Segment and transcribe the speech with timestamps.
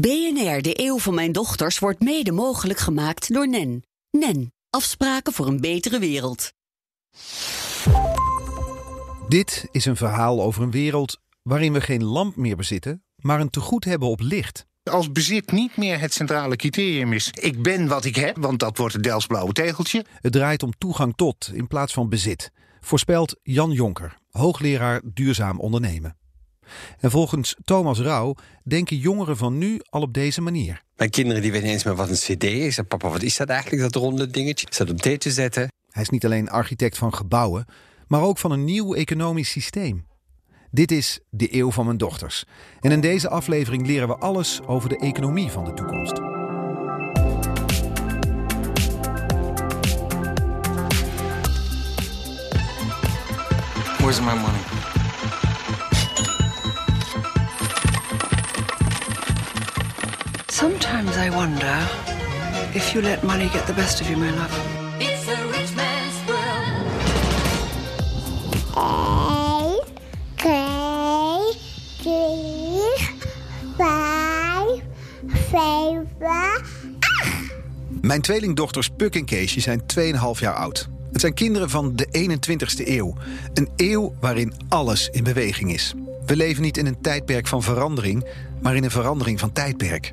[0.00, 3.84] BNR, de eeuw van mijn dochters, wordt mede mogelijk gemaakt door NEN.
[4.10, 6.52] NEN, afspraken voor een betere wereld.
[9.28, 13.50] Dit is een verhaal over een wereld waarin we geen lamp meer bezitten, maar een
[13.50, 14.66] tegoed hebben op licht.
[14.82, 17.30] Als bezit niet meer het centrale criterium is.
[17.30, 20.04] Ik ben wat ik heb, want dat wordt het Delsblauwe tegeltje.
[20.20, 22.50] Het draait om toegang tot in plaats van bezit,
[22.80, 26.16] voorspelt Jan Jonker, hoogleraar duurzaam ondernemen.
[27.00, 30.82] En volgens Thomas Rauw denken jongeren van nu al op deze manier.
[30.96, 32.78] Mijn kinderen die weten eens meer wat een cd is.
[32.78, 34.66] En papa, wat is dat eigenlijk, dat ronde dingetje?
[34.70, 35.72] Is dat op dit te zetten?
[35.90, 37.66] Hij is niet alleen architect van gebouwen,
[38.06, 40.06] maar ook van een nieuw economisch systeem.
[40.70, 42.44] Dit is de eeuw van mijn dochters.
[42.80, 46.18] En in deze aflevering leren we alles over de economie van de toekomst.
[53.98, 54.95] Where's my money?
[60.66, 61.88] Sometimes I wonder
[62.74, 64.50] if you let money get the best of you, my love.
[64.98, 66.86] It's a rich man's world.
[68.74, 69.82] Eén,
[70.34, 71.52] twee,
[72.02, 73.06] drie,
[73.76, 74.82] vijf,
[75.50, 76.64] zeven,
[78.00, 80.88] Mijn tweelingdochters Puk en Keesje zijn 2,5 jaar oud.
[81.12, 83.14] Het zijn kinderen van de 21ste eeuw.
[83.54, 85.94] Een eeuw waarin alles in beweging is.
[86.26, 88.26] We leven niet in een tijdperk van verandering,
[88.62, 90.12] maar in een verandering van tijdperk.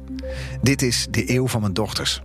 [0.61, 2.22] Dit is de eeuw van mijn dochters.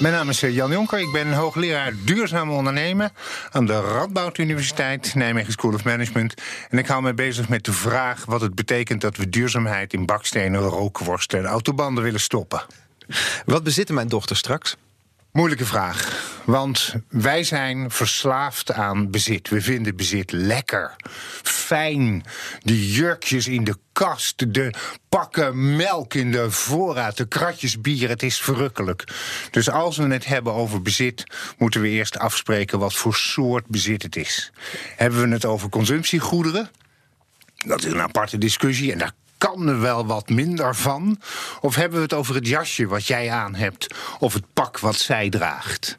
[0.00, 0.98] Mijn naam is eh, Jan Jonker.
[0.98, 3.12] Ik ben hoogleraar duurzaam ondernemen
[3.50, 6.34] aan de Radboud Universiteit, Nijmegen School of Management.
[6.70, 10.06] En ik hou me bezig met de vraag wat het betekent dat we duurzaamheid in
[10.06, 12.62] bakstenen, rookworsten en autobanden willen stoppen.
[13.44, 14.76] Wat bezitten mijn dochters straks?
[15.32, 16.30] Moeilijke vraag.
[16.44, 19.48] Want wij zijn verslaafd aan bezit.
[19.48, 20.96] We vinden bezit lekker,
[21.42, 22.24] fijn.
[22.60, 24.74] De jurkjes in de kast, de
[25.08, 28.08] pakken melk in de voorraad, de kratjes bier.
[28.08, 29.04] Het is verrukkelijk.
[29.50, 31.24] Dus als we het hebben over bezit,
[31.58, 34.52] moeten we eerst afspreken wat voor soort bezit het is.
[34.96, 36.70] Hebben we het over consumptiegoederen?
[37.66, 39.12] Dat is een aparte discussie en daar
[39.48, 41.18] kan er wel wat minder van.
[41.60, 44.94] Of hebben we het over het jasje wat jij aan hebt of het pak wat
[44.94, 45.98] zij draagt?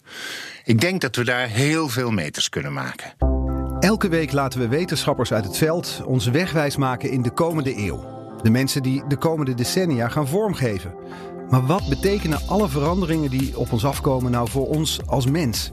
[0.64, 3.14] Ik denk dat we daar heel veel meters kunnen maken.
[3.80, 8.06] Elke week laten we wetenschappers uit het veld ons wegwijs maken in de komende eeuw.
[8.42, 10.94] De mensen die de komende decennia gaan vormgeven.
[11.50, 15.72] Maar wat betekenen alle veranderingen die op ons afkomen nou voor ons als mens?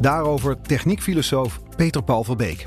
[0.00, 2.66] Daarover techniekfilosoof Peter Paul Verbeek.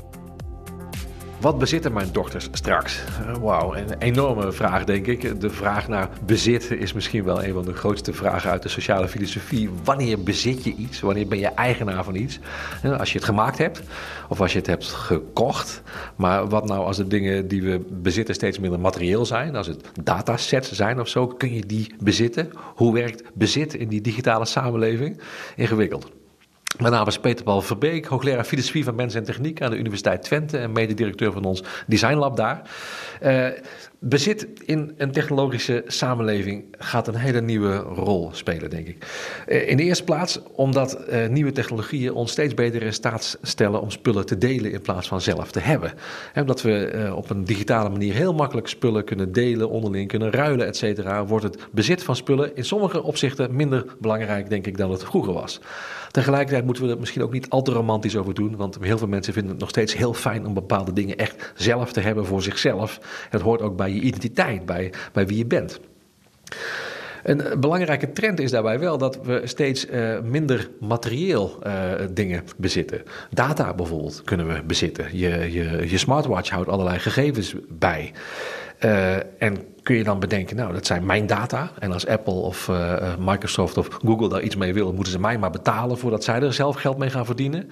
[1.44, 3.02] Wat bezitten mijn dochters straks?
[3.20, 5.40] Uh, Wauw, een enorme vraag denk ik.
[5.40, 9.08] De vraag naar bezit is misschien wel een van de grootste vragen uit de sociale
[9.08, 9.70] filosofie.
[9.84, 11.00] Wanneer bezit je iets?
[11.00, 12.38] Wanneer ben je eigenaar van iets?
[12.84, 13.82] Uh, als je het gemaakt hebt
[14.28, 15.82] of als je het hebt gekocht.
[16.16, 19.56] Maar wat nou als de dingen die we bezitten steeds minder materieel zijn?
[19.56, 22.50] Als het datasets zijn of zo, kun je die bezitten?
[22.74, 25.20] Hoe werkt bezit in die digitale samenleving?
[25.56, 26.10] Ingewikkeld.
[26.78, 30.22] Mijn naam is Peter Paul Verbeek, hoogleraar filosofie van mens en techniek aan de Universiteit
[30.22, 32.70] Twente en mededirecteur van ons designlab daar.
[33.22, 33.48] Uh,
[34.08, 39.06] bezit in een technologische samenleving gaat een hele nieuwe rol spelen, denk ik.
[39.48, 43.80] Uh, in de eerste plaats omdat uh, nieuwe technologieën ons steeds beter in staat stellen
[43.80, 45.92] om spullen te delen in plaats van zelf te hebben.
[46.32, 50.66] En omdat we op een digitale manier heel makkelijk spullen kunnen delen, onderling kunnen ruilen,
[50.66, 54.90] et cetera, wordt het bezit van spullen in sommige opzichten minder belangrijk, denk ik, dan
[54.90, 55.60] het vroeger was.
[56.10, 59.08] Tegelijkertijd moeten we er misschien ook niet al te romantisch over doen, want heel veel
[59.08, 62.42] mensen vinden het nog steeds heel fijn om bepaalde dingen echt zelf te hebben voor
[62.42, 63.00] zichzelf.
[63.30, 65.80] Het hoort ook bij je identiteit, bij, bij wie je bent.
[67.24, 71.72] Een belangrijke trend is daarbij wel dat we steeds uh, minder materieel uh,
[72.10, 73.02] dingen bezitten.
[73.30, 75.06] Data bijvoorbeeld kunnen we bezitten.
[75.18, 78.12] Je, je, je smartwatch houdt allerlei gegevens bij.
[79.38, 81.70] En kun je dan bedenken, nou, dat zijn mijn data.
[81.78, 82.70] En als Apple of
[83.18, 86.52] Microsoft of Google daar iets mee wil, moeten ze mij maar betalen voordat zij er
[86.52, 87.70] zelf geld mee gaan verdienen.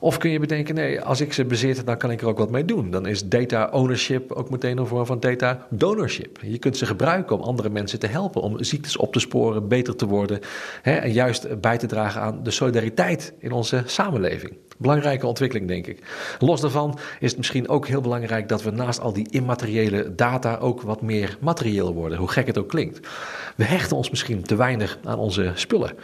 [0.00, 2.50] Of kun je bedenken, nee, als ik ze bezit, dan kan ik er ook wat
[2.50, 2.90] mee doen.
[2.90, 6.38] Dan is data ownership ook meteen een vorm van data donorship.
[6.42, 9.96] Je kunt ze gebruiken om andere mensen te helpen, om ziektes op te sporen, beter
[9.96, 10.40] te worden.
[10.82, 14.56] Hè, en juist bij te dragen aan de solidariteit in onze samenleving.
[14.78, 15.98] Belangrijke ontwikkeling, denk ik.
[16.38, 20.56] Los daarvan is het misschien ook heel belangrijk dat we naast al die immateriële data
[20.56, 23.08] ook wat meer materieel worden, hoe gek het ook klinkt.
[23.56, 25.90] We hechten ons misschien te weinig aan onze spullen.
[25.90, 25.98] Uh,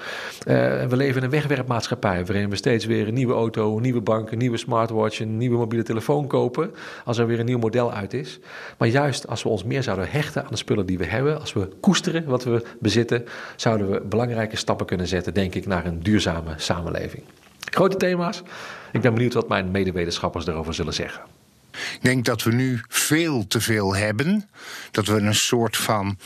[0.87, 4.31] we leven in een wegwerpmaatschappij waarin we steeds weer een nieuwe auto, een nieuwe bank,
[4.31, 6.71] een nieuwe smartwatch, een nieuwe mobiele telefoon kopen
[7.05, 8.39] als er weer een nieuw model uit is.
[8.79, 11.53] Maar juist als we ons meer zouden hechten aan de spullen die we hebben, als
[11.53, 13.25] we koesteren wat we bezitten,
[13.57, 17.23] zouden we belangrijke stappen kunnen zetten, denk ik, naar een duurzame samenleving.
[17.75, 18.43] Grote thema's.
[18.93, 21.23] Ik ben benieuwd wat mijn medewetenschappers erover zullen zeggen.
[21.73, 24.49] Ik denk dat we nu veel te veel hebben.
[24.91, 26.17] Dat we een soort van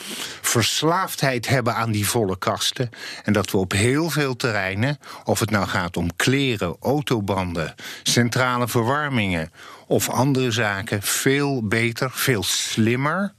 [0.40, 2.90] verslaafdheid hebben aan die volle kasten.
[3.24, 8.68] En dat we op heel veel terreinen, of het nou gaat om kleren, autobanden, centrale
[8.68, 9.50] verwarmingen
[9.86, 13.32] of andere zaken, veel beter, veel slimmer,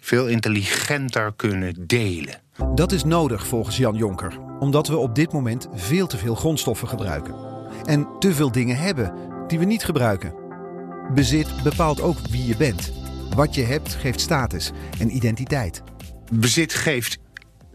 [0.00, 2.40] veel intelligenter kunnen delen.
[2.74, 6.88] Dat is nodig volgens Jan Jonker, omdat we op dit moment veel te veel grondstoffen
[6.88, 7.55] gebruiken.
[7.86, 9.12] En te veel dingen hebben
[9.46, 10.34] die we niet gebruiken.
[11.14, 12.92] Bezit bepaalt ook wie je bent.
[13.34, 15.82] Wat je hebt geeft status en identiteit.
[16.32, 17.18] Bezit geeft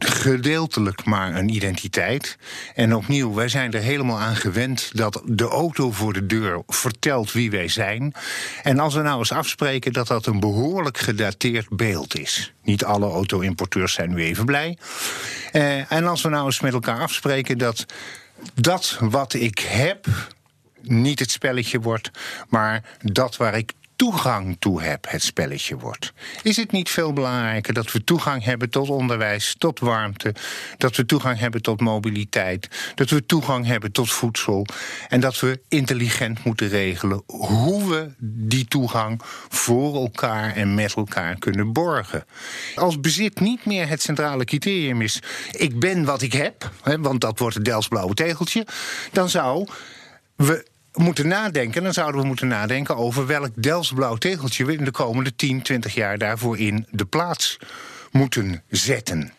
[0.06, 2.38] gedeeltelijk maar een identiteit.
[2.76, 7.32] En opnieuw, wij zijn er helemaal aan gewend dat de auto voor de deur vertelt
[7.32, 8.14] wie wij zijn.
[8.64, 12.54] En als we nou eens afspreken dat dat een behoorlijk gedateerd beeld is.
[12.64, 14.78] Niet alle auto-importeurs zijn nu even blij.
[15.52, 17.86] Eh, en als we nou eens met elkaar afspreken dat
[18.54, 20.08] dat wat ik heb
[20.82, 22.12] niet het spelletje wordt,
[22.50, 26.14] maar dat waar ik toegang toe heb, het spelletje wordt.
[26.44, 30.36] Is het niet veel belangrijker dat we toegang hebben tot onderwijs, tot warmte,
[30.78, 34.66] dat we toegang hebben tot mobiliteit, dat we toegang hebben tot voedsel
[35.08, 41.36] en dat we intelligent moeten regelen hoe we die toegang voor elkaar en met elkaar
[41.36, 42.26] kunnen borgen?
[42.76, 45.20] Als bezit niet meer het centrale criterium is,
[45.52, 48.68] ik ben wat ik heb, hè, want dat wordt het Delftsblauwe tegeltje,
[49.12, 49.68] dan zou
[50.36, 54.92] we moeten nadenken, dan zouden we moeten nadenken over welk Delftsblauw tegeltje we in de
[54.92, 57.58] komende 10, 20 jaar daarvoor in de plaats
[58.12, 59.34] moeten zetten.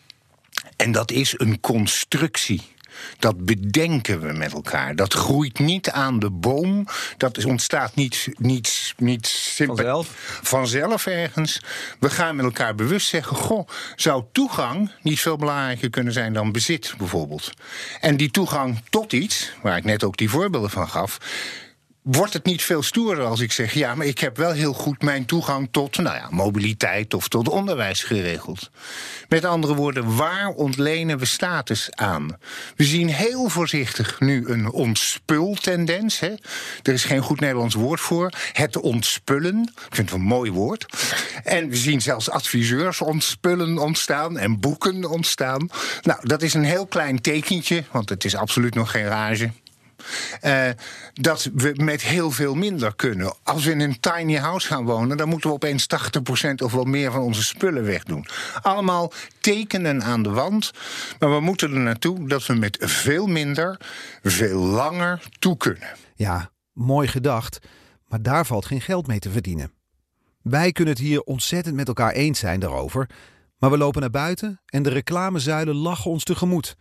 [0.75, 2.61] En dat is een constructie.
[3.19, 4.95] Dat bedenken we met elkaar.
[4.95, 6.87] Dat groeit niet aan de boom.
[7.17, 10.39] Dat ontstaat niet, niet, niet Vanzelf?
[10.43, 11.61] vanzelf ergens.
[11.99, 16.51] We gaan met elkaar bewust zeggen: Goh, zou toegang niet veel belangrijker kunnen zijn dan
[16.51, 17.51] bezit, bijvoorbeeld?
[17.99, 21.17] En die toegang tot iets, waar ik net ook die voorbeelden van gaf.
[22.03, 25.01] Wordt het niet veel stoerder als ik zeg: ja, maar ik heb wel heel goed
[25.01, 28.69] mijn toegang tot nou ja, mobiliteit of tot onderwijs geregeld?
[29.29, 32.37] Met andere woorden, waar ontlenen we status aan?
[32.75, 36.19] We zien heel voorzichtig nu een ontspultendens.
[36.19, 36.33] Hè?
[36.81, 38.31] Er is geen goed Nederlands woord voor.
[38.53, 39.61] Het ontspullen.
[39.61, 40.85] Ik vind het een mooi woord.
[41.43, 45.69] En we zien zelfs adviseurs ontspullen ontstaan en boeken ontstaan.
[46.01, 49.51] Nou, dat is een heel klein tekentje, want het is absoluut nog geen rage.
[50.41, 50.69] Eh,
[51.13, 53.33] dat we met heel veel minder kunnen.
[53.43, 56.83] Als we in een tiny house gaan wonen, dan moeten we opeens 80% of wel
[56.83, 58.25] meer van onze spullen wegdoen.
[58.61, 60.71] Allemaal tekenen aan de wand.
[61.19, 63.79] Maar we moeten er naartoe dat we met veel minder,
[64.21, 65.87] veel langer toe kunnen.
[66.15, 67.59] Ja, mooi gedacht,
[68.07, 69.71] maar daar valt geen geld mee te verdienen.
[70.41, 73.09] Wij kunnen het hier ontzettend met elkaar eens zijn daarover,
[73.57, 76.75] maar we lopen naar buiten en de reclamezuilen lachen ons tegemoet.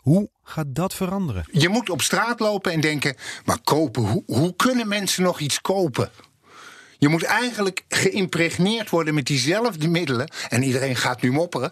[0.00, 1.44] Hoe gaat dat veranderen?
[1.52, 6.10] Je moet op straat lopen en denken: maar kopen, hoe, kunnen mensen nog iets kopen?
[7.00, 10.30] Je moet eigenlijk geïmpregneerd worden met diezelfde middelen.
[10.48, 11.70] En iedereen gaat nu mopperen.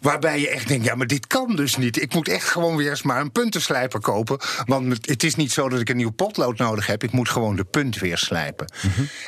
[0.00, 2.02] Waarbij je echt denkt: ja, maar dit kan dus niet.
[2.02, 4.38] Ik moet echt gewoon weer eens maar een puntenslijper kopen.
[4.66, 7.02] Want het- is niet zo dat ik een nieuw potlood nodig heb.
[7.02, 8.72] Ik moet gewoon de punt weer slijpen.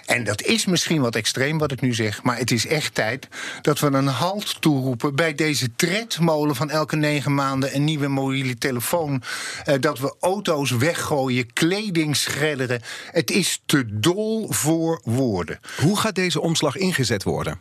[0.06, 2.22] En dat is misschien wat extreem wat ik nu zeg.
[2.22, 3.28] Maar het is echt tijd
[3.62, 8.58] dat we een halt toeroepen bij deze tredmolen van elke negen maanden een nieuwe mobiele
[8.58, 9.22] telefoon.
[9.64, 12.80] Eh, dat we auto's weggooien, kleding schredderen.
[13.10, 15.36] Het is te dol voor woorden.
[15.80, 17.60] Hoe gaat deze omslag ingezet worden?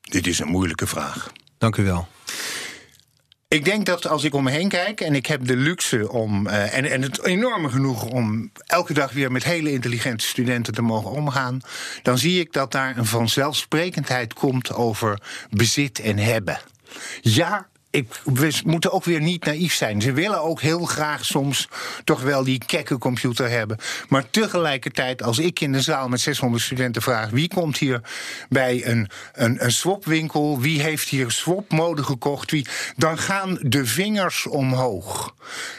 [0.00, 1.32] Dit is een moeilijke vraag.
[1.58, 2.08] Dank u wel.
[3.48, 6.46] Ik denk dat als ik om me heen kijk en ik heb de luxe om.
[6.46, 10.82] eh, en, en het enorme genoeg om elke dag weer met hele intelligente studenten te
[10.82, 11.60] mogen omgaan.
[12.02, 16.60] dan zie ik dat daar een vanzelfsprekendheid komt over bezit en hebben.
[17.20, 17.70] Ja.
[17.92, 20.02] Ik, we moeten ook weer niet naïef zijn.
[20.02, 21.68] Ze willen ook heel graag soms
[22.04, 23.78] toch wel die kekke computer hebben.
[24.08, 27.30] Maar tegelijkertijd, als ik in de zaal met 600 studenten vraag...
[27.30, 28.00] wie komt hier
[28.48, 32.50] bij een, een, een swapwinkel, wie heeft hier swapmode gekocht...
[32.50, 35.34] Wie, dan gaan de vingers omhoog.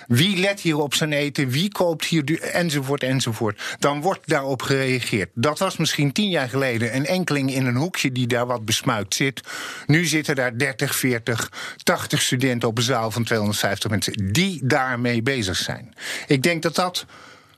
[0.08, 2.41] Wie let hier op zijn eten, wie koopt hier...
[2.41, 3.62] enzovoort, enzovoort.
[3.79, 5.29] Dan wordt daarop gereageerd.
[5.34, 8.12] Dat was misschien tien jaar geleden een enkeling in een hoekje...
[8.12, 9.41] die daar wat besmuikt zit.
[9.86, 11.51] Nu zitten daar 30, 40,
[11.84, 14.33] 80 studenten op een zaal van 250 mensen...
[14.33, 15.93] die daarmee bezig zijn.
[16.27, 17.05] Ik denk dat dat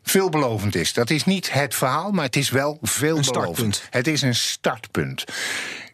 [0.04, 0.94] veelbelovend is.
[0.94, 3.84] Dat is niet het verhaal, maar het is wel veelbelovend.
[3.90, 5.24] Het is een startpunt.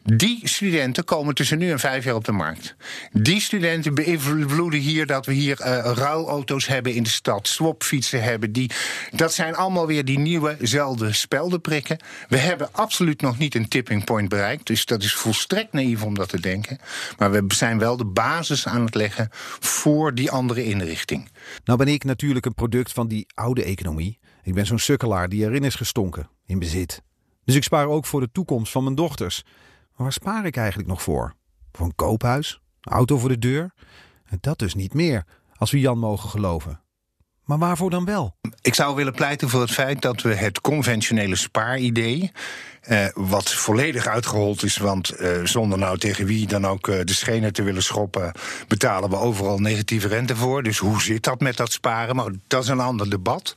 [0.04, 2.74] Die studenten komen tussen nu en vijf jaar op de markt.
[3.12, 8.52] Die studenten beïnvloeden hier dat we hier eh ruilauto's hebben in de stad, swapfietsen hebben.
[8.52, 8.70] Die,
[9.10, 11.98] dat zijn allemaal weer die nieuwezelfde speldenprikken.
[12.28, 14.66] We hebben absoluut nog niet een tipping point bereikt.
[14.66, 16.78] Dus dat is volstrekt naïef om dat te denken.
[17.18, 19.28] Maar we zijn wel de basis aan het leggen
[19.60, 21.28] voor die andere inrichting.
[21.64, 24.18] Nou ben ik natuurlijk een product van die oude economie.
[24.42, 27.02] Ik ben zo'n sukkelaar die erin is gestonken, in bezit.
[27.44, 29.44] Dus ik spaar ook voor de toekomst van mijn dochters.
[30.02, 31.34] Waar spaar ik eigenlijk nog voor?
[31.72, 32.60] Voor een koophuis?
[32.80, 33.74] Een auto voor de deur?
[34.40, 35.24] Dat dus niet meer,
[35.56, 36.80] als we Jan mogen geloven.
[37.44, 38.36] Maar waarvoor dan wel?
[38.60, 42.32] Ik zou willen pleiten voor het feit dat we het conventionele spaaridee.
[42.82, 47.14] Eh, wat volledig uitgehold is, want eh, zonder nou tegen wie dan ook eh, de
[47.14, 48.32] schenen te willen schoppen,
[48.68, 50.62] betalen we overal negatieve rente voor.
[50.62, 52.16] Dus hoe zit dat met dat sparen?
[52.16, 53.56] Maar dat is een ander debat.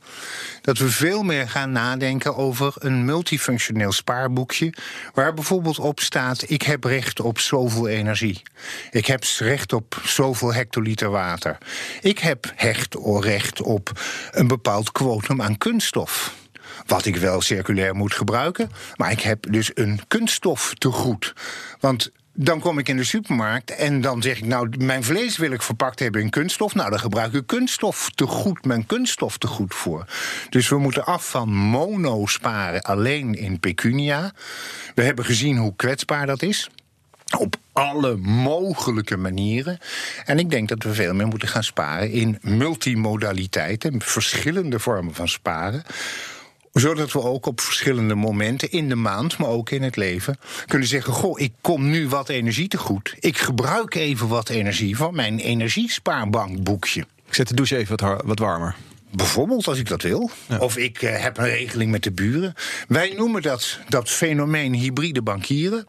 [0.60, 4.72] Dat we veel meer gaan nadenken over een multifunctioneel spaarboekje,
[5.14, 8.42] waar bijvoorbeeld op staat: ik heb recht op zoveel energie.
[8.90, 11.58] Ik heb recht op zoveel hectoliter water.
[12.00, 12.96] Ik heb recht
[13.62, 13.92] op
[14.30, 16.34] een bepaald kwotum aan kunststof.
[16.86, 18.70] Wat ik wel circulair moet gebruiken.
[18.96, 21.34] Maar ik heb dus een kunststof te goed.
[21.80, 25.50] Want dan kom ik in de supermarkt en dan zeg ik, nou, mijn vlees wil
[25.50, 26.74] ik verpakt hebben in kunststof.
[26.74, 30.04] Nou, dan gebruik ik kunststof te goed, mijn kunststof te goed voor.
[30.50, 34.32] Dus we moeten af van mono sparen alleen in pecunia.
[34.94, 36.70] We hebben gezien hoe kwetsbaar dat is.
[37.38, 39.78] Op alle mogelijke manieren.
[40.24, 45.28] En ik denk dat we veel meer moeten gaan sparen in multimodaliteiten, verschillende vormen van
[45.28, 45.82] sparen
[46.80, 50.88] zodat we ook op verschillende momenten in de maand, maar ook in het leven, kunnen
[50.88, 53.14] zeggen: Goh, ik kom nu wat energie te goed.
[53.18, 57.00] Ik gebruik even wat energie van mijn energiespaarbankboekje.
[57.26, 58.76] Ik zet de douche even wat, wat warmer.
[59.10, 60.30] Bijvoorbeeld als ik dat wil.
[60.58, 62.54] Of ik uh, heb een regeling met de buren.
[62.88, 65.86] Wij noemen dat, dat fenomeen hybride bankieren.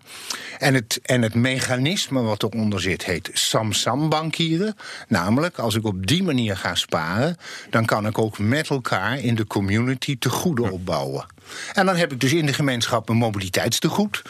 [0.57, 4.75] En het, en het mechanisme wat eronder zit heet Samsam bankieren.
[5.07, 7.37] Namelijk, als ik op die manier ga sparen,
[7.69, 11.25] dan kan ik ook met elkaar in de community te goede opbouwen.
[11.73, 14.21] En dan heb ik dus in de gemeenschap een mobiliteitstegoed.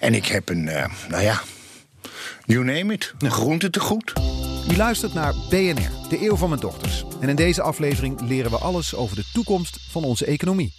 [0.00, 1.42] En ik heb een, uh, nou ja,
[2.44, 4.12] you name it, een groentetegoed.
[4.70, 7.04] U luistert naar BNR, de eeuw van mijn dochters.
[7.20, 10.74] En in deze aflevering leren we alles over de toekomst van onze economie.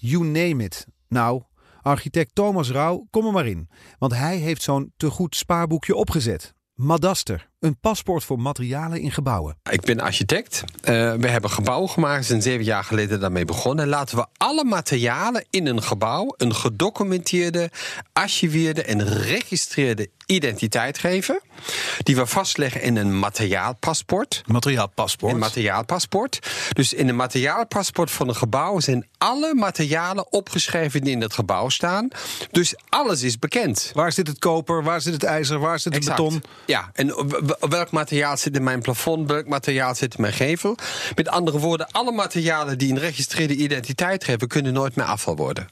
[0.00, 0.86] You name it.
[1.08, 1.42] Nou,
[1.82, 3.68] architect Thomas Rauw, kom er maar in.
[3.98, 6.54] Want hij heeft zo'n tegoed spaarboekje opgezet.
[6.74, 9.56] Madaster, een paspoort voor materialen in gebouwen.
[9.70, 10.64] Ik ben architect.
[10.64, 12.20] Uh, we hebben gebouwen gemaakt.
[12.20, 13.88] We zijn zeven jaar geleden daarmee begonnen.
[13.88, 17.70] Laten we alle materialen in een gebouw een gedocumenteerde,
[18.12, 21.40] archiveerde en registreerde identiteit geven.
[21.98, 24.42] Die we vastleggen in een materiaalpaspoort.
[24.46, 25.32] Materiaalpaspoort.
[25.32, 26.38] Een materiaalpaspoort.
[26.72, 31.68] Dus in een materiaalpaspoort van een gebouw zijn alle materialen opgeschreven die in het gebouw
[31.68, 32.08] staan.
[32.50, 33.90] Dus alles is bekend.
[33.94, 34.82] Waar zit het koper?
[34.82, 35.58] Waar zit het ijzer?
[35.58, 36.22] Waar zit het Exact.
[36.22, 36.42] beton?
[36.66, 37.06] Ja, en
[37.68, 39.30] welk materiaal zit in mijn plafond?
[39.30, 40.76] Welk materiaal zit in mijn gevel?
[41.14, 45.68] Met andere woorden, alle materialen die een registreerde identiteit geven, kunnen nooit meer afval worden.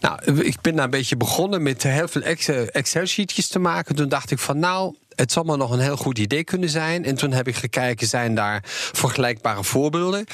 [0.00, 2.22] Nou, ik ben daar een beetje begonnen met heel veel
[2.72, 3.94] Excel-sheetjes te maken.
[3.94, 7.04] Toen dacht ik van nou, het zal maar nog een heel goed idee kunnen zijn.
[7.04, 8.60] En toen heb ik gekeken, zijn daar
[8.92, 10.26] vergelijkbare voorbeelden?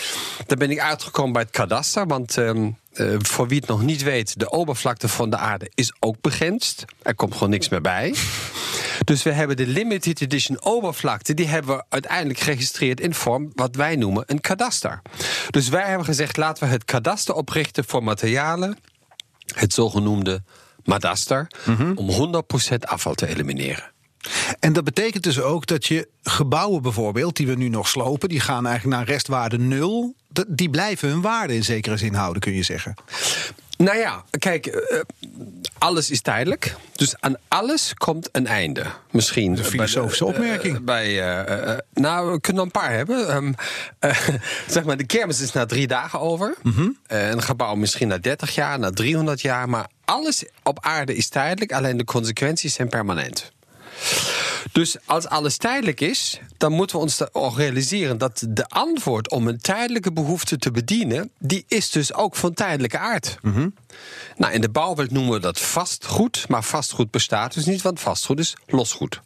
[0.47, 2.37] Dan ben ik uitgekomen bij het kadaster, want...
[2.37, 2.67] Uh,
[2.99, 6.85] uh, voor wie het nog niet weet, de oppervlakte van de aarde is ook begrensd.
[7.03, 8.15] Er komt gewoon niks meer bij.
[9.05, 13.77] Dus we hebben de limited edition oppervlakte, die hebben we uiteindelijk geregistreerd in vorm wat
[13.77, 15.03] wij noemen een kadaster.
[15.51, 18.79] Dus wij hebben gezegd, laten we het kadaster oprichten voor materialen,
[19.55, 20.43] het zogenoemde
[20.85, 21.93] madaster, mm-hmm.
[21.97, 22.35] om
[22.75, 23.95] 100% afval te elimineren.
[24.61, 28.41] En dat betekent dus ook dat je gebouwen bijvoorbeeld, die we nu nog slopen, die
[28.41, 30.15] gaan eigenlijk naar restwaarde nul.
[30.47, 32.95] Die blijven hun waarde in zekere zin houden, kun je zeggen.
[33.77, 35.01] Nou ja, kijk, uh,
[35.79, 36.75] alles is tijdelijk.
[36.93, 38.85] Dus aan alles komt een einde.
[39.11, 39.59] Misschien.
[39.59, 40.85] Een filosofische bij, opmerking.
[40.85, 43.37] Bij, uh, nou, we kunnen er een paar hebben.
[43.37, 43.55] Um,
[44.75, 46.55] zeg maar, de kermis is na drie dagen over.
[46.63, 46.97] Mm-hmm.
[47.07, 49.69] een gebouw misschien na 30 jaar, na 300 jaar.
[49.69, 53.53] Maar alles op aarde is tijdelijk, alleen de consequenties zijn permanent.
[54.73, 59.49] Dus als alles tijdelijk is, dan moeten we ons ook realiseren dat de antwoord om
[59.49, 63.39] een tijdelijke behoefte te bedienen, die is dus ook van tijdelijke aard.
[63.43, 63.75] Mm-hmm.
[64.37, 68.39] Nou, in de bouwwereld noemen we dat vastgoed, maar vastgoed bestaat dus niet, want vastgoed
[68.39, 69.21] is losgoed.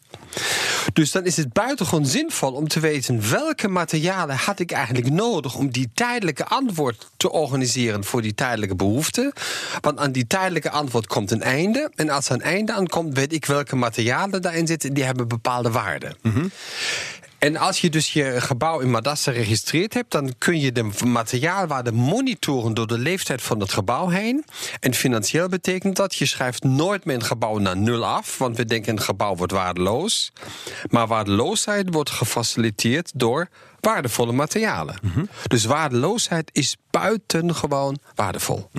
[0.92, 5.54] Dus dan is het buitengewoon zinvol om te weten welke materialen had ik eigenlijk nodig
[5.54, 9.32] om die tijdelijke antwoord te organiseren voor die tijdelijke behoefte.
[9.80, 11.90] Want aan die tijdelijke antwoord komt een einde.
[11.94, 14.94] En als er een einde aankomt, weet ik welke materialen daarin zitten.
[14.94, 16.16] Die hebben bepaalde waarden.
[16.22, 16.50] Mm-hmm.
[17.40, 21.92] En als je dus je gebouw in Madaster geregistreerd hebt, dan kun je de materiaalwaarde
[21.92, 24.44] monitoren door de leeftijd van het gebouw heen.
[24.80, 28.64] En financieel betekent dat je schrijft nooit meer een gebouw naar nul af, want we
[28.64, 30.32] denken een gebouw wordt waardeloos.
[30.90, 33.48] Maar waardeloosheid wordt gefaciliteerd door
[33.80, 34.98] waardevolle materialen.
[35.02, 35.28] Mm-hmm.
[35.46, 38.70] Dus waardeloosheid is buitengewoon waardevol.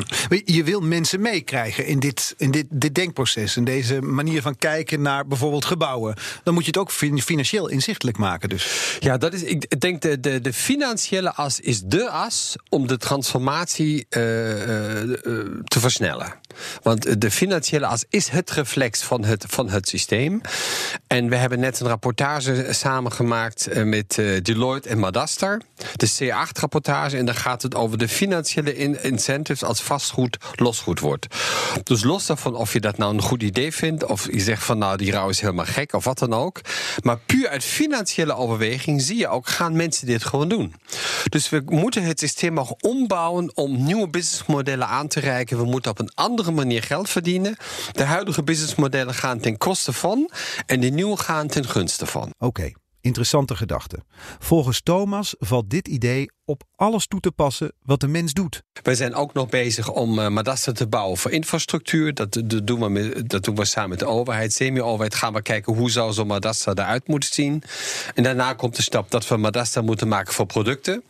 [0.46, 5.02] Je wil mensen meekrijgen in, dit, in dit, dit denkproces, in deze manier van kijken
[5.02, 6.16] naar bijvoorbeeld gebouwen.
[6.44, 8.50] Dan moet je het ook financieel inzichtelijk maken.
[8.50, 8.98] Dus.
[9.00, 12.98] Ja, dat is, ik denk de, de, de financiële as is de as om de
[12.98, 15.16] transformatie uh, uh,
[15.64, 16.34] te versnellen.
[16.82, 20.42] Want de financiële as is het reflex van het, van het systeem.
[21.08, 25.62] En we hebben net een rapportage samengemaakt eh, met eh, Deloitte en Madaster.
[25.96, 27.18] De C8-rapportage.
[27.18, 31.28] En daar gaat het over de financiële in- incentives als vastgoed losgoed wordt.
[31.84, 34.06] Dus los daarvan of je dat nou een goed idee vindt.
[34.06, 36.62] of je zegt van nou die rouw is helemaal gek of wat dan ook.
[37.04, 40.76] Maar puur uit financiële overweging zie je ook gaan mensen dit gewoon doen.
[41.30, 45.58] Dus we moeten het systeem ook ombouwen om nieuwe businessmodellen aan te reiken.
[45.58, 47.56] We moeten op een andere manier geld verdienen.
[47.92, 50.30] De huidige businessmodellen gaan ten koste van
[50.66, 52.34] en de nieuwe gaan ten gunste van.
[52.38, 52.72] Oké,
[53.02, 53.98] interessante gedachte.
[54.40, 58.64] Volgens Thomas valt dit idee op alles toe te passen wat de mens doet.
[58.84, 62.14] Wij zijn ook nog bezig om uh, te bouwen voor infrastructuur.
[62.14, 64.54] Dat, dat, doen we met, dat doen we samen met de overheid.
[64.54, 67.64] Semi-overheid gaan we kijken hoe zou zo'n Madasta eruit moeten zien.
[68.14, 71.04] En daarna komt de stap dat we Madasta moeten maken voor producten.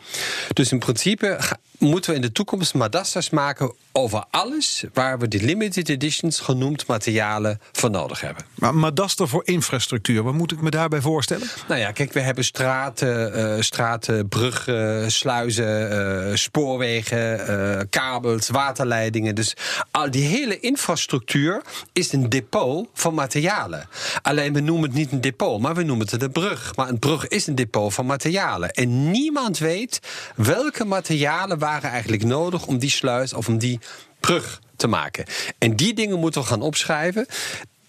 [0.54, 1.40] Dus in principe
[1.82, 6.88] moeten we in de toekomst Madasta's maken over alles waar we de limited editions genoemd
[6.88, 8.44] materialen voor nodig hebben.
[8.56, 11.48] Maar Madaster voor infrastructuur, wat moet ik me daarbij voorstellen?
[11.68, 15.92] Nou ja, kijk, we hebben straten, uh, straten bruggen, sluizen,
[16.30, 19.36] uh, spoorwegen, uh, kabels, waterleidingen.
[19.36, 19.54] Dus
[19.92, 21.62] al die hele infrastructuur
[21.94, 23.88] is een depot van materialen.
[24.22, 26.76] Alleen we noemen het niet een depot, maar we noemen het een brug.
[26.76, 28.72] Maar een brug is een depot van materialen.
[28.72, 30.00] En niemand weet
[30.36, 33.80] welke materialen eigenlijk nodig om die sluis of om die
[34.20, 35.26] brug te maken.
[35.58, 37.26] En die dingen moeten we gaan opschrijven.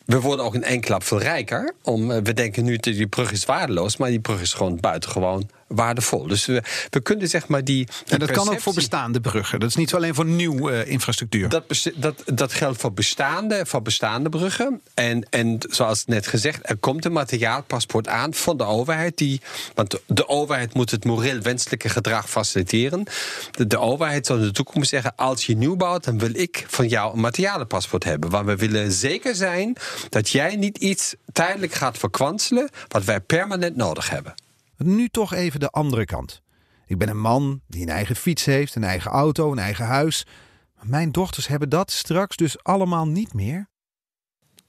[0.04, 1.74] We worden ook in één klap veel rijker.
[1.82, 5.50] Om, we denken nu dat die brug is waardeloos, maar die brug is gewoon buitengewoon
[5.74, 6.26] waardevol.
[6.26, 7.88] Dus we, we kunnen zeg maar die.
[8.06, 9.60] en dat kan ook voor bestaande bruggen.
[9.60, 11.48] Dat is niet alleen voor nieuwe uh, infrastructuur.
[11.48, 11.64] Dat,
[11.94, 14.80] dat, dat geldt voor bestaande, voor bestaande bruggen.
[14.94, 19.16] En, en zoals net gezegd, er komt een materiaalpaspoort aan van de overheid.
[19.16, 19.40] Die,
[19.74, 23.04] want de overheid moet het moreel wenselijke gedrag faciliteren.
[23.50, 26.64] De, de overheid zal in de toekomst zeggen: als je nieuw bouwt, dan wil ik
[26.68, 28.30] van jou een materialenpaspoort hebben.
[28.30, 29.76] Want we willen zeker zijn
[30.08, 34.34] dat jij niet iets tijdelijk gaat verkwanselen wat wij permanent nodig hebben.
[34.76, 36.42] Nu toch even de andere kant.
[36.86, 40.26] Ik ben een man die een eigen fiets heeft, een eigen auto, een eigen huis.
[40.76, 43.70] Maar mijn dochters hebben dat straks dus allemaal niet meer.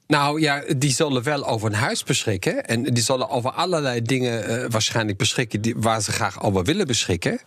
[0.06, 2.64] Nou ja, die zullen wel over een huis beschikken.
[2.64, 6.86] En die zullen over allerlei dingen uh, waarschijnlijk beschikken die, waar ze graag over willen
[6.86, 7.40] beschikken.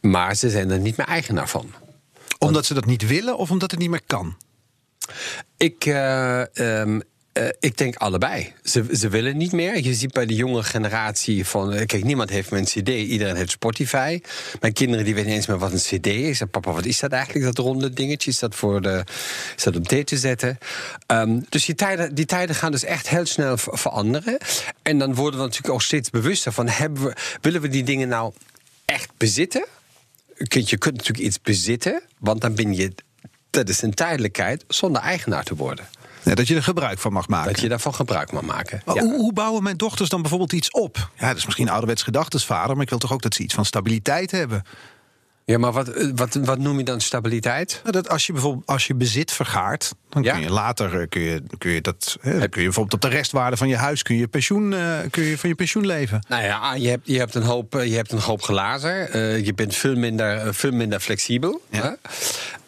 [0.00, 1.74] Maar ze zijn er niet meer eigenaar van.
[2.38, 4.36] Omdat Want, ze dat niet willen of omdat het niet meer kan?
[5.56, 5.86] Ik.
[5.86, 8.52] Uh, um, uh, ik denk allebei.
[8.62, 9.80] Ze, ze willen niet meer.
[9.80, 11.86] Je ziet bij de jonge generatie van...
[11.86, 14.20] Kijk, niemand heeft meer een cd, iedereen heeft Spotify.
[14.60, 16.42] Mijn kinderen die weten eens meer wat een cd is.
[16.50, 18.30] Papa, wat is dat eigenlijk, dat ronde dingetje?
[18.30, 19.04] Is dat, voor de,
[19.56, 20.58] is dat op thee te zetten?
[21.06, 24.38] Um, dus die tijden, die tijden gaan dus echt heel snel veranderen.
[24.82, 26.68] En dan worden we natuurlijk ook steeds bewuster van...
[26.68, 28.32] Hebben we, willen we die dingen nou
[28.84, 29.66] echt bezitten?
[30.36, 32.92] Je kunt natuurlijk iets bezitten, want dan ben je...
[33.50, 35.88] Dat is een tijdelijkheid zonder eigenaar te worden.
[36.22, 37.52] Ja, dat je er gebruik van mag maken.
[37.52, 38.82] Dat je daarvan gebruik mag maken.
[38.86, 38.92] Ja.
[38.92, 41.10] hoe, hoe, bouwen mijn dochters dan bijvoorbeeld iets op?
[41.16, 43.64] Ja, dat is misschien ouderwets gedachtesvader, maar ik wil toch ook dat ze iets van
[43.64, 44.62] stabiliteit hebben.
[45.44, 47.80] Ja, maar wat, wat, wat noem je dan stabiliteit?
[47.82, 51.42] Nou, dat als je bijvoorbeeld als je bezit vergaart, dan kun je later kun je,
[51.58, 54.28] kun je dat hè, kun je bijvoorbeeld op de restwaarde van je huis kun je
[54.28, 56.24] pensioen uh, kun je van je pensioen leven.
[56.28, 59.16] Nou ja, je hebt, je hebt een hoop je hebt een hoop glazen.
[59.16, 61.62] Uh, je bent veel minder veel minder flexibel.
[61.70, 61.96] Ja.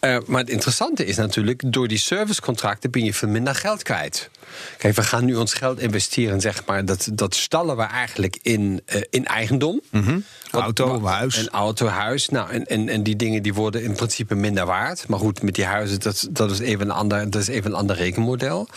[0.01, 4.29] Uh, maar het interessante is natuurlijk door die servicecontracten ben je veel minder geld kwijt.
[4.77, 6.85] Kijk, we gaan nu ons geld investeren, zeg maar.
[6.85, 9.81] Dat, dat stallen we eigenlijk in, uh, in eigendom.
[9.89, 10.23] Mm -hmm.
[10.51, 11.37] Auto, huis.
[11.37, 12.29] Een auto, huis.
[12.29, 15.07] Nou, en, en, en die dingen die worden in principe minder waard.
[15.07, 17.77] Maar goed, met die huizen, dat, dat, is, even een ander, dat is even een
[17.77, 18.67] ander rekenmodel.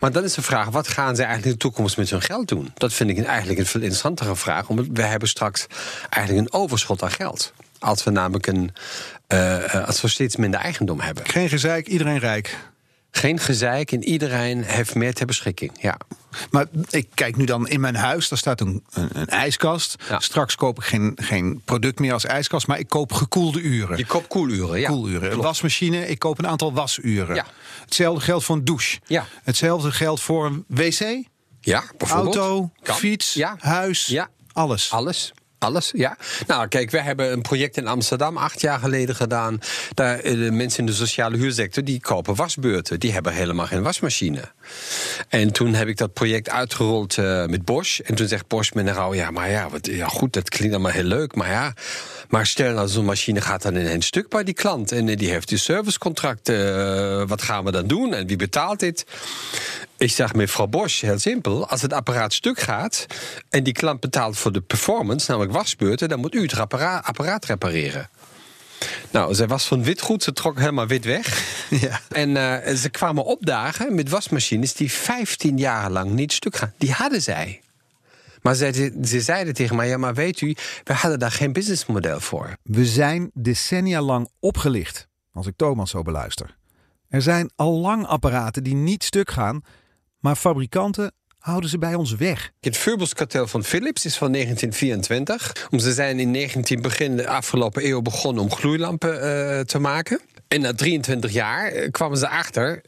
[0.00, 2.48] Maar dan is de vraag, wat gaan ze eigenlijk in de toekomst met hun geld
[2.48, 2.72] doen?
[2.74, 4.68] Dat vind ik eigenlijk een veel interessantere vraag.
[4.68, 5.66] Omdat we hebben straks
[6.10, 7.52] eigenlijk een overschot aan geld.
[7.78, 8.72] Als we namelijk een,
[9.28, 11.26] uh, als we steeds minder eigendom hebben.
[11.26, 12.56] Geen gezeik, iedereen rijk.
[13.16, 15.72] Geen gezeik en iedereen heeft meer ter beschikking.
[15.80, 15.98] Ja.
[16.50, 19.96] Maar ik kijk nu dan in mijn huis, daar staat een, een, een ijskast.
[20.08, 20.18] Ja.
[20.20, 23.98] Straks koop ik geen, geen product meer als ijskast, maar ik koop gekoelde uren.
[23.98, 24.88] Je koopt koeluren, ja.
[24.88, 25.32] Koeluren.
[25.32, 27.34] Een wasmachine, ik koop een aantal wasuren.
[27.34, 27.46] Ja.
[27.84, 28.98] Hetzelfde geldt voor een douche.
[29.06, 29.26] Ja.
[29.42, 31.24] Hetzelfde geldt voor een wc.
[31.60, 32.36] Ja, bijvoorbeeld.
[32.36, 32.96] Auto, kan.
[32.96, 33.56] fiets, ja.
[33.58, 34.28] huis, ja.
[34.52, 34.90] alles.
[34.90, 35.32] Alles.
[35.66, 36.16] Alles, ja.
[36.46, 39.58] Nou, kijk, we hebben een project in Amsterdam acht jaar geleden gedaan.
[39.94, 43.00] Daar, de mensen in de sociale huursector die kopen wasbeurten.
[43.00, 44.40] Die hebben helemaal geen wasmachine.
[45.28, 48.00] En toen heb ik dat project uitgerold uh, met Bosch.
[48.00, 50.74] En toen zegt Bosch met een rouw, ja, maar ja, wat, ja, goed, dat klinkt
[50.74, 51.34] allemaal heel leuk.
[51.34, 51.74] Maar ja,
[52.28, 54.92] maar stel nou, zo'n machine gaat dan in een stuk bij die klant.
[54.92, 56.48] En die heeft die servicecontract.
[56.48, 58.14] Uh, wat gaan we dan doen?
[58.14, 59.06] En wie betaalt dit?
[59.98, 61.68] Ik zeg mevrouw Bosch, heel simpel.
[61.68, 63.06] Als het apparaat stuk gaat
[63.48, 67.44] en die klant betaalt voor de performance, namelijk wasbeurten, dan moet u het apparaat, apparaat
[67.44, 68.08] repareren.
[69.10, 71.54] Nou, zij was van witgoed, ze trok helemaal wit weg.
[71.80, 72.00] Ja.
[72.08, 76.72] En eh, ze kwamen opdagen met wasmachines die 15 jaar lang niet stuk gaan.
[76.78, 77.60] Die hadden zij.
[78.42, 82.20] Maar ze, ze zeiden tegen mij, ja, maar weet u, we hadden daar geen businessmodel
[82.20, 82.56] voor.
[82.62, 86.56] We zijn decennia lang opgelicht, als ik Thomas zo beluister.
[87.08, 89.62] Er zijn al lang apparaten die niet stuk gaan,
[90.20, 92.50] maar fabrikanten houden ze bij ons weg.
[92.60, 95.68] Het Vurbelskartel van Philips is van 1924.
[95.76, 100.20] Ze zijn in 19 begin de afgelopen eeuw begonnen om gloeilampen eh, te maken.
[100.48, 102.82] En na 23 jaar eh, kwamen ze achter,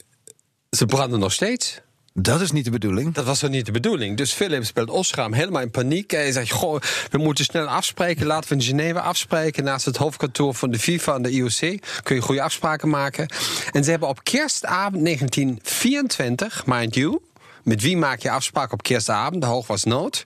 [0.71, 1.81] ze branden nog steeds.
[2.21, 3.15] Dat is niet de bedoeling.
[3.15, 4.17] Dat was toch niet de bedoeling.
[4.17, 6.11] Dus Philips belt Osram helemaal in paniek.
[6.11, 8.27] Hij zegt, goh, we moeten snel afspreken.
[8.27, 9.65] Laten we in Genève afspreken.
[9.65, 11.81] Naast het hoofdkantoor van de FIFA en de IOC.
[12.03, 13.29] Kun je goede afspraken maken.
[13.73, 17.19] En ze hebben op kerstavond 1924, mind you...
[17.65, 19.41] met wie maak je afspraak op kerstavond?
[19.41, 20.25] De hoog was nood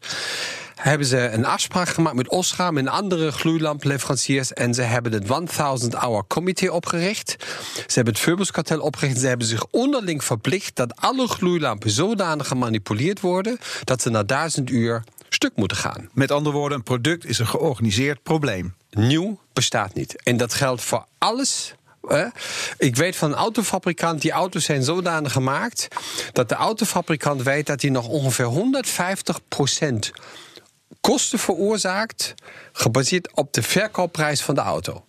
[0.83, 4.53] hebben ze een afspraak gemaakt met Osram en andere gloeilampleveranciers.
[4.53, 7.37] En ze hebben het 1000 Hour Committee opgericht.
[7.75, 9.21] Ze hebben het Vurbelskartel opgericht.
[9.21, 13.59] Ze hebben zich onderling verplicht dat alle gloeilampen zodanig gemanipuleerd worden.
[13.85, 16.09] dat ze na 1000 uur stuk moeten gaan.
[16.13, 18.75] Met andere woorden, een product is een georganiseerd probleem.
[18.91, 20.23] Nieuw bestaat niet.
[20.23, 21.75] En dat geldt voor alles?
[22.79, 25.89] Ik weet van een autofabrikant, die auto's zijn zodanig gemaakt
[26.33, 29.41] dat de autofabrikant weet dat hij nog ongeveer 150
[31.03, 32.35] kosten veroorzaakt,
[32.73, 35.05] gebaseerd op de verkoopprijs van de auto.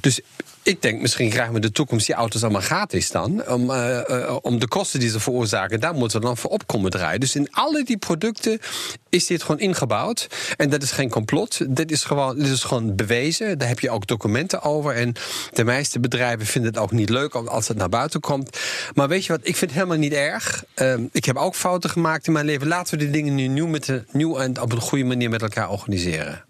[0.00, 0.20] Dus
[0.62, 3.48] ik denk, misschien krijgen we de toekomst die auto's allemaal gratis dan.
[3.48, 6.90] Om, uh, uh, om de kosten die ze veroorzaken, daar moeten we dan voor opkomen
[6.90, 7.20] draaien.
[7.20, 8.60] Dus in alle die producten
[9.08, 10.26] is dit gewoon ingebouwd.
[10.56, 11.76] En dat is geen complot.
[11.76, 13.58] Dit is gewoon, dit is gewoon bewezen.
[13.58, 14.94] Daar heb je ook documenten over.
[14.94, 15.14] En
[15.52, 18.58] de meeste bedrijven vinden het ook niet leuk als het naar buiten komt.
[18.94, 20.64] Maar weet je wat, ik vind het helemaal niet erg.
[20.76, 22.66] Uh, ik heb ook fouten gemaakt in mijn leven.
[22.66, 25.42] Laten we die dingen nu nieuw, met de, nieuw en op een goede manier met
[25.42, 26.44] elkaar organiseren.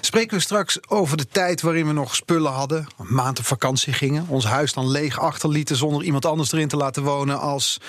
[0.00, 3.92] Spreken we straks over de tijd waarin we nog spullen hadden, een maand op vakantie
[3.92, 7.80] gingen, ons huis dan leeg achterlieten zonder iemand anders erin te laten wonen als,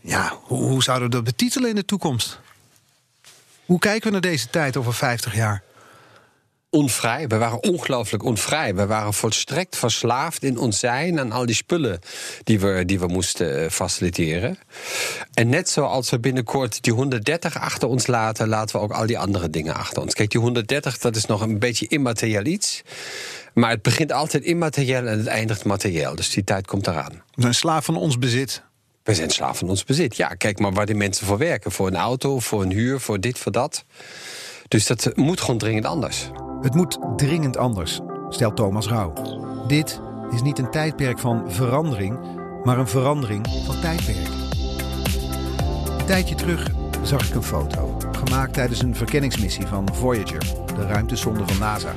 [0.00, 2.40] ja, hoe, hoe zouden we dat betitelen in de toekomst?
[3.66, 5.62] Hoe kijken we naar deze tijd over 50 jaar?
[6.70, 7.26] Onvrij.
[7.26, 8.74] We waren ongelooflijk onvrij.
[8.74, 11.98] We waren volstrekt verslaafd in ons zijn aan al die spullen
[12.44, 14.58] die we, die we moesten eh, faciliteren.
[15.34, 19.18] En net zoals we binnenkort die 130 achter ons laten, laten we ook al die
[19.18, 20.14] andere dingen achter ons.
[20.14, 22.82] Kijk, die 130, dat is nog een beetje immaterieel iets.
[23.54, 26.14] Maar het begint altijd immaterieel en het eindigt materieel.
[26.14, 27.22] Dus die tijd komt eraan.
[27.34, 28.62] We zijn slaaf van ons bezit.
[29.02, 30.16] We zijn slaaf van ons bezit.
[30.16, 31.72] Ja, kijk maar waar die mensen voor werken.
[31.72, 33.84] Voor een auto, voor een huur, voor dit, voor dat.
[34.68, 36.30] Dus dat moet gewoon dringend anders.
[36.60, 39.12] Het moet dringend anders, stelt Thomas Rauw.
[39.66, 42.18] Dit is niet een tijdperk van verandering,
[42.64, 44.28] maar een verandering van tijdperk.
[45.98, 46.70] Een tijdje terug
[47.02, 51.92] zag ik een foto, gemaakt tijdens een verkenningsmissie van Voyager, de ruimtesonde van NASA.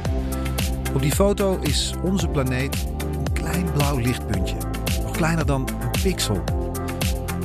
[0.93, 4.57] Op die foto is onze planeet een klein blauw lichtpuntje,
[5.03, 6.43] nog kleiner dan een pixel.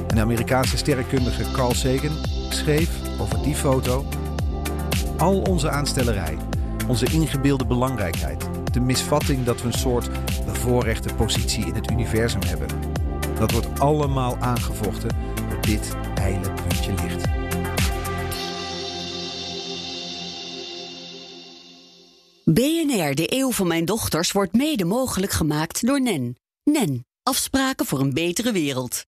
[0.07, 2.17] En de Amerikaanse sterrenkundige Carl Sagan
[2.49, 4.05] schreef over die foto:
[5.17, 6.37] Al onze aanstellerij
[6.89, 8.49] onze ingebeelde belangrijkheid.
[8.73, 10.09] De misvatting dat we een soort
[10.45, 12.69] bevoorrechte positie in het universum hebben.
[13.39, 15.11] Dat wordt allemaal aangevochten
[15.49, 17.25] door dit eile puntje licht.
[22.45, 26.37] BNR, de eeuw van mijn dochters, wordt mede mogelijk gemaakt door NEN.
[26.65, 29.05] NEN, afspraken voor een betere wereld.